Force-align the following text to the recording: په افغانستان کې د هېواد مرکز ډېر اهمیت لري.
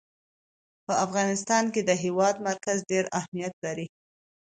په 0.85 0.93
افغانستان 1.05 1.63
کې 1.73 1.81
د 1.89 1.91
هېواد 2.03 2.35
مرکز 2.47 2.77
ډېر 2.91 3.05
اهمیت 3.19 3.53
لري. 3.65 3.87